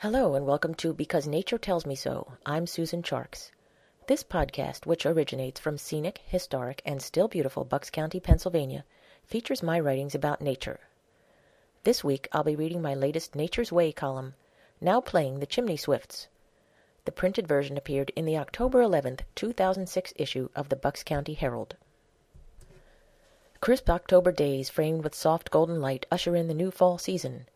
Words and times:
Hello, 0.00 0.34
and 0.34 0.44
welcome 0.44 0.74
to 0.74 0.92
Because 0.92 1.26
Nature 1.26 1.56
Tells 1.56 1.86
Me 1.86 1.94
So. 1.94 2.34
I'm 2.44 2.66
Susan 2.66 3.02
Charkes. 3.02 3.50
This 4.08 4.22
podcast, 4.22 4.84
which 4.84 5.06
originates 5.06 5.58
from 5.58 5.78
scenic, 5.78 6.20
historic, 6.26 6.82
and 6.84 7.00
still 7.00 7.28
beautiful 7.28 7.64
Bucks 7.64 7.88
County, 7.88 8.20
Pennsylvania, 8.20 8.84
features 9.24 9.62
my 9.62 9.80
writings 9.80 10.14
about 10.14 10.42
nature. 10.42 10.80
This 11.84 12.04
week, 12.04 12.28
I'll 12.30 12.44
be 12.44 12.54
reading 12.54 12.82
my 12.82 12.94
latest 12.94 13.34
Nature's 13.34 13.72
Way 13.72 13.90
column, 13.90 14.34
now 14.82 15.00
playing 15.00 15.40
The 15.40 15.46
Chimney 15.46 15.78
Swifts. 15.78 16.28
The 17.06 17.10
printed 17.10 17.48
version 17.48 17.78
appeared 17.78 18.12
in 18.14 18.26
the 18.26 18.36
October 18.36 18.82
11th, 18.82 19.20
2006 19.34 20.12
issue 20.16 20.50
of 20.54 20.68
the 20.68 20.76
Bucks 20.76 21.02
County 21.02 21.32
Herald. 21.32 21.74
Crisp 23.62 23.88
October 23.88 24.30
days 24.30 24.68
framed 24.68 25.04
with 25.04 25.14
soft 25.14 25.50
golden 25.50 25.80
light 25.80 26.04
usher 26.10 26.36
in 26.36 26.48
the 26.48 26.54
new 26.54 26.70
fall 26.70 26.98
season. 26.98 27.46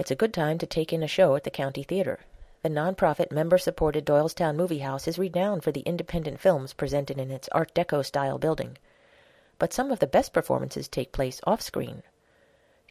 It's 0.00 0.10
a 0.10 0.16
good 0.16 0.32
time 0.32 0.56
to 0.56 0.66
take 0.66 0.94
in 0.94 1.02
a 1.02 1.06
show 1.06 1.34
at 1.34 1.44
the 1.44 1.50
County 1.50 1.82
Theater. 1.82 2.20
The 2.62 2.70
nonprofit 2.70 3.30
member 3.30 3.58
supported 3.58 4.06
Doylestown 4.06 4.56
Movie 4.56 4.78
House 4.78 5.06
is 5.06 5.18
renowned 5.18 5.62
for 5.62 5.72
the 5.72 5.82
independent 5.82 6.40
films 6.40 6.72
presented 6.72 7.18
in 7.18 7.30
its 7.30 7.50
Art 7.52 7.74
Deco 7.74 8.02
style 8.02 8.38
building. 8.38 8.78
But 9.58 9.74
some 9.74 9.90
of 9.90 9.98
the 9.98 10.06
best 10.06 10.32
performances 10.32 10.88
take 10.88 11.12
place 11.12 11.42
off 11.46 11.60
screen. 11.60 12.02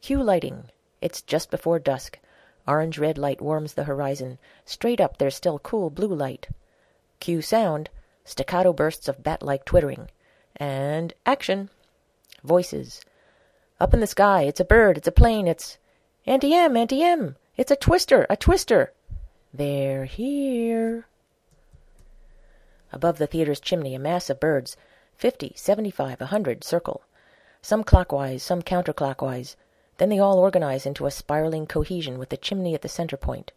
Cue 0.02 0.22
lighting. 0.22 0.66
It's 1.02 1.24
just 1.24 1.50
before 1.50 1.80
dusk. 1.80 2.20
Orange 2.68 3.00
red 3.00 3.18
light 3.18 3.42
warms 3.42 3.74
the 3.74 3.86
horizon. 3.86 4.38
Straight 4.64 5.02
up 5.02 5.18
there's 5.18 5.34
still 5.34 5.58
cool 5.58 5.90
blue 5.90 6.14
light. 6.14 6.50
Cue 7.20 7.42
sound. 7.42 7.90
Staccato 8.24 8.72
bursts 8.72 9.08
of 9.08 9.24
bat 9.24 9.42
like 9.42 9.66
twittering. 9.66 10.10
And 10.58 11.16
action. 11.26 11.72
Voices. 12.44 13.02
Up 13.80 13.96
in 13.96 14.00
the 14.00 14.06
sky. 14.06 14.44
It's 14.44 14.60
a 14.60 14.64
bird. 14.64 14.96
It's 14.96 15.08
a 15.08 15.12
plane. 15.12 15.48
It's. 15.48 15.80
Auntie 16.26 16.54
M, 16.54 16.76
Auntie 16.76 17.02
M, 17.02 17.38
it's 17.56 17.72
a 17.72 17.76
twister, 17.76 18.28
a 18.30 18.36
twister. 18.36 18.92
They're 19.54 20.06
here. 20.06 21.08
Above 22.92 23.18
the 23.18 23.28
theater's 23.28 23.60
chimney, 23.60 23.96
a 23.96 24.00
mass 24.00 24.30
of 24.30 24.40
birds, 24.40 24.76
fifty, 25.16 25.54
seventy-five, 25.56 26.20
a 26.20 26.28
hundred, 26.28 26.64
circle. 26.64 27.04
Some 27.62 27.84
clockwise, 27.84 28.44
some 28.44 28.62
counterclockwise. 28.62 29.56
Then 29.98 30.10
they 30.10 30.20
all 30.20 30.40
organize 30.40 30.86
into 30.86 31.06
a 31.06 31.12
spiraling 31.12 31.66
cohesion 31.68 32.20
with 32.20 32.30
the 32.30 32.38
chimney 32.38 32.76
at 32.76 32.82
the 32.82 32.90
center 32.90 33.18
point. 33.18 33.52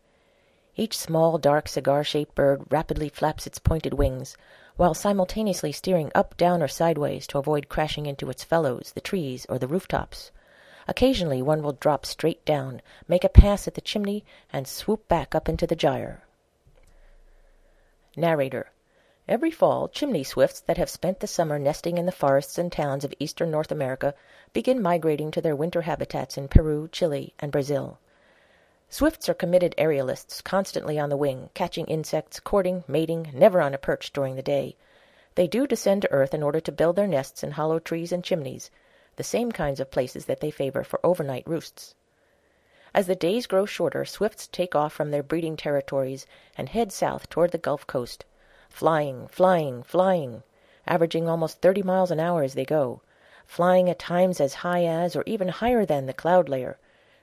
Each 0.76 0.96
small, 0.96 1.38
dark, 1.38 1.68
cigar-shaped 1.68 2.34
bird 2.34 2.62
rapidly 2.70 3.08
flaps 3.08 3.46
its 3.46 3.58
pointed 3.58 3.94
wings, 3.94 4.36
while 4.76 4.94
simultaneously 4.94 5.72
steering 5.72 6.10
up, 6.14 6.36
down, 6.36 6.62
or 6.62 6.68
sideways 6.68 7.26
to 7.26 7.38
avoid 7.38 7.68
crashing 7.68 8.06
into 8.06 8.30
its 8.30 8.44
fellows, 8.44 8.92
the 8.94 9.00
trees, 9.00 9.46
or 9.48 9.58
the 9.58 9.68
rooftops. 9.68 10.30
Occasionally 10.88 11.42
one 11.42 11.62
will 11.62 11.72
drop 11.72 12.04
straight 12.04 12.44
down, 12.44 12.82
make 13.06 13.24
a 13.24 13.28
pass 13.28 13.68
at 13.68 13.74
the 13.74 13.80
chimney, 13.80 14.24
and 14.52 14.66
swoop 14.66 15.06
back 15.08 15.34
up 15.34 15.48
into 15.48 15.66
the 15.66 15.76
gyre. 15.76 16.22
Narrator 18.16 18.70
Every 19.28 19.52
fall, 19.52 19.88
chimney 19.88 20.24
swifts 20.24 20.60
that 20.60 20.78
have 20.78 20.90
spent 20.90 21.20
the 21.20 21.28
summer 21.28 21.58
nesting 21.58 21.96
in 21.96 22.06
the 22.06 22.12
forests 22.12 22.58
and 22.58 22.72
towns 22.72 23.04
of 23.04 23.14
eastern 23.20 23.52
North 23.52 23.70
America 23.70 24.14
begin 24.52 24.82
migrating 24.82 25.30
to 25.30 25.40
their 25.40 25.54
winter 25.54 25.82
habitats 25.82 26.36
in 26.36 26.48
Peru, 26.48 26.88
Chile, 26.90 27.32
and 27.38 27.52
Brazil. 27.52 27.98
Swifts 28.88 29.28
are 29.28 29.34
committed 29.34 29.74
aerialists, 29.78 30.42
constantly 30.42 30.98
on 30.98 31.08
the 31.08 31.16
wing, 31.16 31.50
catching 31.54 31.86
insects, 31.86 32.40
courting, 32.40 32.82
mating, 32.88 33.30
never 33.32 33.62
on 33.62 33.72
a 33.72 33.78
perch 33.78 34.12
during 34.12 34.34
the 34.34 34.42
day. 34.42 34.76
They 35.36 35.46
do 35.46 35.66
descend 35.66 36.02
to 36.02 36.10
earth 36.10 36.34
in 36.34 36.42
order 36.42 36.60
to 36.60 36.72
build 36.72 36.96
their 36.96 37.06
nests 37.06 37.44
in 37.44 37.52
hollow 37.52 37.78
trees 37.78 38.10
and 38.10 38.24
chimneys, 38.24 38.70
the 39.22 39.28
same 39.28 39.52
kinds 39.52 39.78
of 39.78 39.88
places 39.88 40.24
that 40.24 40.40
they 40.40 40.50
favor 40.50 40.82
for 40.82 40.98
overnight 41.04 41.46
roosts. 41.46 41.94
As 42.92 43.06
the 43.06 43.14
days 43.14 43.46
grow 43.46 43.64
shorter, 43.64 44.04
swifts 44.04 44.48
take 44.48 44.74
off 44.74 44.92
from 44.92 45.12
their 45.12 45.22
breeding 45.22 45.56
territories 45.56 46.26
and 46.58 46.68
head 46.68 46.90
south 46.90 47.30
toward 47.30 47.52
the 47.52 47.56
Gulf 47.58 47.86
Coast, 47.86 48.24
flying, 48.68 49.28
flying, 49.28 49.84
flying, 49.84 50.42
averaging 50.88 51.28
almost 51.28 51.62
thirty 51.62 51.84
miles 51.84 52.10
an 52.10 52.18
hour 52.18 52.42
as 52.42 52.54
they 52.54 52.64
go, 52.64 53.00
flying 53.46 53.88
at 53.88 54.00
times 54.00 54.40
as 54.40 54.54
high 54.54 54.84
as 54.86 55.14
or 55.14 55.22
even 55.24 55.46
higher 55.46 55.86
than 55.86 56.06
the 56.06 56.12
cloud 56.12 56.48
layer, 56.48 56.76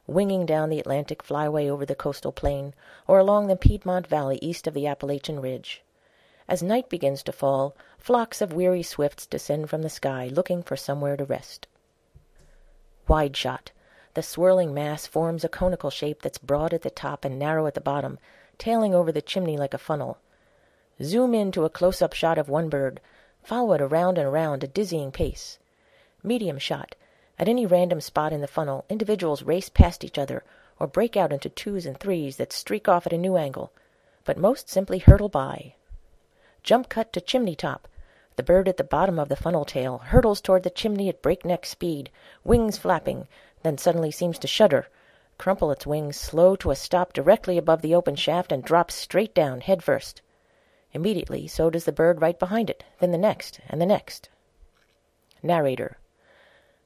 winging 0.08 0.46
down 0.46 0.70
the 0.70 0.80
Atlantic 0.80 1.22
flyway 1.22 1.68
over 1.68 1.86
the 1.86 1.96
coastal 1.96 2.32
plain 2.32 2.74
or 3.08 3.20
along 3.20 3.48
the 3.48 3.58
Piedmont 3.58 4.08
Valley 4.08 4.40
east 4.42 4.68
of 4.68 4.74
the 4.74 4.88
Appalachian 4.88 5.42
Ridge. 5.42 5.84
As 6.48 6.64
night 6.64 6.88
begins 6.88 7.24
to 7.24 7.34
fall, 7.34 7.76
flocks 7.98 8.42
of 8.42 8.54
weary 8.54 8.84
swifts 8.84 9.26
descend 9.28 9.70
from 9.70 9.82
the 9.82 9.90
sky 9.90 10.30
looking 10.32 10.64
for 10.64 10.78
somewhere 10.78 11.18
to 11.18 11.26
rest. 11.26 11.68
Wide 13.10 13.36
shot. 13.36 13.72
The 14.14 14.22
swirling 14.22 14.72
mass 14.72 15.08
forms 15.08 15.44
a 15.44 15.50
conical 15.50 15.90
shape 15.90 16.22
that's 16.22 16.38
broad 16.38 16.76
at 16.76 16.84
the 16.84 16.92
top 16.92 17.26
and 17.26 17.40
narrow 17.40 17.66
at 17.66 17.74
the 17.74 17.82
bottom, 17.82 18.20
tailing 18.60 18.94
over 18.94 19.12
the 19.12 19.20
chimney 19.20 19.58
like 19.58 19.74
a 19.74 19.80
funnel. 19.80 20.20
Zoom 21.02 21.34
in 21.34 21.52
to 21.54 21.66
a 21.66 21.72
close-up 21.72 22.14
shot 22.14 22.38
of 22.38 22.50
one 22.50 22.70
bird. 22.70 23.02
Follow 23.42 23.74
it 23.74 23.82
around 23.82 24.20
and 24.20 24.28
around 24.28 24.64
at 24.64 24.76
dizzying 24.76 25.12
pace. 25.12 25.58
Medium 26.22 26.60
shot. 26.60 26.94
At 27.40 27.50
any 27.50 27.66
random 27.66 28.00
spot 28.00 28.32
in 28.32 28.42
the 28.42 28.48
funnel, 28.48 28.86
individuals 28.90 29.42
race 29.42 29.70
past 29.70 30.04
each 30.04 30.20
other 30.20 30.44
or 30.80 30.86
break 30.86 31.18
out 31.18 31.34
into 31.34 31.50
twos 31.50 31.88
and 31.88 32.00
threes 32.00 32.38
that 32.38 32.54
streak 32.54 32.88
off 32.88 33.08
at 33.08 33.14
a 33.14 33.18
new 33.18 33.38
angle, 33.38 33.72
but 34.24 34.38
most 34.38 34.70
simply 34.70 35.00
hurtle 35.00 35.30
by. 35.30 35.74
Jump 36.62 36.90
cut 36.90 37.12
to 37.14 37.22
chimney 37.22 37.56
top. 37.56 37.88
The 38.40 38.44
bird 38.44 38.70
at 38.70 38.78
the 38.78 38.86
bottom 38.86 39.20
of 39.20 39.28
the 39.28 39.36
funnel 39.36 39.66
tail 39.66 39.98
hurtles 39.98 40.40
toward 40.40 40.64
the 40.64 40.70
chimney 40.70 41.10
at 41.10 41.22
breakneck 41.22 41.66
speed, 41.66 42.10
wings 42.46 42.78
flapping, 42.78 43.28
then 43.64 43.78
suddenly 43.78 44.12
seems 44.12 44.40
to 44.40 44.48
shudder, 44.48 44.88
crumple 45.38 45.72
its 45.72 45.86
wings 45.86 46.16
slow 46.16 46.56
to 46.56 46.72
a 46.72 46.76
stop 46.78 47.12
directly 47.12 47.58
above 47.58 47.82
the 47.82 47.94
open 47.94 48.16
shaft, 48.16 48.54
and 48.54 48.64
drops 48.64 48.96
straight 48.96 49.36
down, 49.36 49.60
head 49.60 49.84
first. 49.84 50.22
Immediately, 50.94 51.50
so 51.50 51.70
does 51.70 51.84
the 51.84 51.92
bird 51.92 52.22
right 52.22 52.40
behind 52.40 52.70
it, 52.70 52.86
then 53.02 53.12
the 53.12 53.18
next, 53.18 53.60
and 53.68 53.82
the 53.82 53.86
next. 53.86 54.30
Narrator 55.44 55.98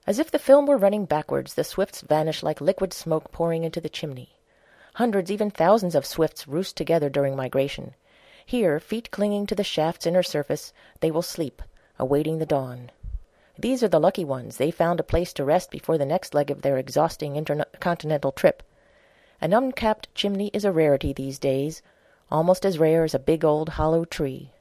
As 0.08 0.18
if 0.18 0.32
the 0.32 0.40
film 0.40 0.66
were 0.66 0.76
running 0.76 1.06
backwards, 1.06 1.54
the 1.54 1.64
swifts 1.64 2.02
vanish 2.02 2.42
like 2.42 2.62
liquid 2.62 2.94
smoke 2.94 3.32
pouring 3.32 3.64
into 3.64 3.80
the 3.80 3.90
chimney. 3.90 4.40
Hundreds, 4.96 5.30
even 5.32 5.52
thousands 5.52 5.94
of 5.94 6.04
swifts 6.04 6.48
roost 6.48 6.76
together 6.76 7.12
during 7.12 7.36
migration. 7.36 7.94
Here, 8.46 8.80
feet 8.80 9.12
clinging 9.12 9.48
to 9.48 9.56
the 9.56 9.64
shaft's 9.64 10.06
inner 10.06 10.24
surface, 10.24 10.74
they 11.00 11.12
will 11.12 11.22
sleep, 11.22 11.62
awaiting 11.98 12.40
the 12.40 12.46
dawn. 12.46 12.92
These 13.58 13.84
are 13.84 13.88
the 13.88 14.00
lucky 14.00 14.26
ones. 14.26 14.58
They 14.58 14.72
found 14.72 15.00
a 15.00 15.04
place 15.04 15.32
to 15.34 15.46
rest 15.46 15.70
before 15.70 15.98
the 15.98 16.06
next 16.06 16.34
leg 16.34 16.50
of 16.50 16.62
their 16.62 16.78
exhausting 16.78 17.36
intercontinental 17.36 18.32
trip. 18.32 18.64
An 19.40 19.54
uncapped 19.54 20.14
chimney 20.16 20.50
is 20.54 20.66
a 20.66 20.72
rarity 20.72 21.14
these 21.14 21.38
days, 21.38 21.82
almost 22.32 22.66
as 22.66 22.80
rare 22.80 23.04
as 23.04 23.14
a 23.14 23.20
big 23.20 23.46
old 23.46 23.70
hollow 23.70 24.06
tree. 24.06 24.52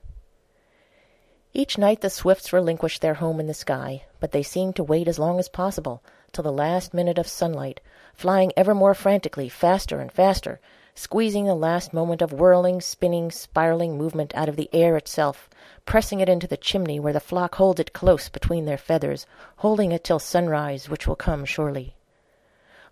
Each 1.54 1.76
night 1.78 2.00
the 2.00 2.10
swifts 2.10 2.52
relinquish 2.52 2.98
their 2.98 3.14
home 3.14 3.38
in 3.40 3.46
the 3.46 3.54
sky, 3.54 4.04
but 4.20 4.32
they 4.32 4.42
seem 4.42 4.72
to 4.74 4.84
wait 4.84 5.08
as 5.08 5.18
long 5.18 5.38
as 5.38 5.48
possible, 5.48 6.02
till 6.32 6.44
the 6.44 6.52
last 6.52 6.94
minute 6.94 7.18
of 7.18 7.28
sunlight, 7.28 7.80
flying 8.14 8.52
ever 8.56 8.74
more 8.74 8.94
frantically, 8.94 9.48
faster 9.48 10.00
and 10.00 10.10
faster, 10.10 10.60
squeezing 10.94 11.44
the 11.44 11.54
last 11.54 11.92
moment 11.92 12.20
of 12.20 12.32
whirling, 12.32 12.80
spinning, 12.80 13.30
spiraling 13.30 13.96
movement 13.96 14.34
out 14.34 14.48
of 14.48 14.56
the 14.56 14.68
air 14.72 14.96
itself, 14.96 15.48
pressing 15.86 16.20
it 16.20 16.28
into 16.28 16.46
the 16.46 16.56
chimney 16.56 17.00
where 17.00 17.12
the 17.12 17.20
flock 17.20 17.54
holds 17.54 17.80
it 17.80 17.92
close 17.92 18.28
between 18.28 18.64
their 18.64 18.78
feathers, 18.78 19.26
holding 19.56 19.92
it 19.92 20.04
till 20.04 20.18
sunrise, 20.18 20.88
which 20.88 21.06
will 21.06 21.16
come 21.16 21.44
surely. 21.44 21.94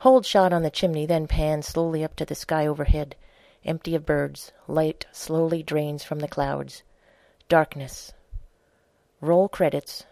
Hold 0.00 0.24
shot 0.24 0.52
on 0.52 0.62
the 0.62 0.70
chimney, 0.70 1.04
then 1.04 1.26
pan 1.26 1.62
slowly 1.62 2.02
up 2.02 2.16
to 2.16 2.24
the 2.24 2.34
sky 2.34 2.66
overhead, 2.66 3.16
empty 3.64 3.94
of 3.94 4.06
birds, 4.06 4.52
light 4.66 5.06
slowly 5.12 5.62
drains 5.62 6.02
from 6.02 6.20
the 6.20 6.28
clouds. 6.28 6.82
Darkness. 7.48 8.12
Roll 9.20 9.48
credits. 9.48 10.06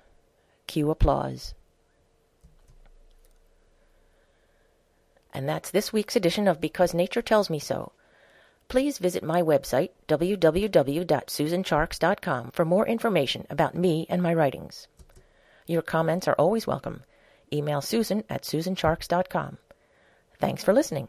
Cue 0.66 0.90
applause. 0.90 1.54
And 5.38 5.48
that's 5.48 5.70
this 5.70 5.92
week's 5.92 6.16
edition 6.16 6.48
of 6.48 6.60
Because 6.60 6.92
Nature 6.92 7.22
Tells 7.22 7.48
Me 7.48 7.60
So. 7.60 7.92
Please 8.66 8.98
visit 8.98 9.22
my 9.22 9.40
website, 9.40 9.90
www.susancharkes.com, 10.08 12.50
for 12.50 12.64
more 12.64 12.88
information 12.88 13.46
about 13.48 13.76
me 13.76 14.04
and 14.08 14.20
my 14.20 14.34
writings. 14.34 14.88
Your 15.68 15.82
comments 15.82 16.26
are 16.26 16.34
always 16.34 16.66
welcome. 16.66 17.04
Email 17.52 17.80
Susan 17.80 18.24
at 18.28 18.42
susancharkes.com. 18.42 19.58
Thanks 20.40 20.64
for 20.64 20.72
listening. 20.72 21.06